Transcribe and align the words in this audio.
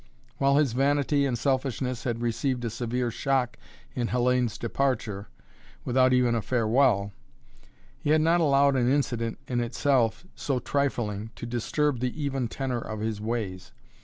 While 0.39 0.57
his 0.57 0.73
vanity 0.73 1.27
and 1.27 1.37
selfishness 1.37 2.05
had 2.05 2.23
received 2.23 2.65
a 2.65 2.71
severe 2.71 3.11
shock 3.11 3.55
in 3.93 4.07
Hellayne's 4.07 4.57
departure, 4.57 5.27
without 5.85 6.11
even 6.11 6.33
a 6.33 6.41
farewell, 6.41 7.11
he 7.99 8.09
had 8.09 8.21
not 8.21 8.41
allowed 8.41 8.75
an 8.75 8.91
incident 8.91 9.37
in 9.47 9.59
itself 9.59 10.25
so 10.33 10.57
trifling 10.57 11.29
to 11.35 11.45
disturb 11.45 11.99
the 11.99 12.19
even 12.19 12.47
tenor 12.47 12.81
of 12.81 12.99
his 12.99 13.21
ways. 13.21 13.73